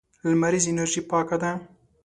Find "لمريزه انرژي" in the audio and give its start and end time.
0.29-1.01